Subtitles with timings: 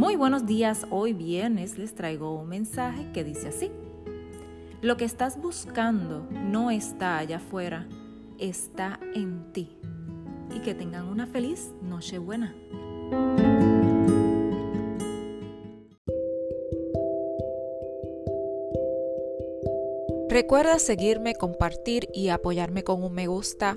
[0.00, 3.70] Muy buenos días, hoy viernes les traigo un mensaje que dice así.
[4.80, 7.86] Lo que estás buscando no está allá afuera,
[8.38, 9.76] está en ti.
[10.56, 12.54] Y que tengan una feliz Nochebuena.
[20.30, 23.76] Recuerda seguirme, compartir y apoyarme con un me gusta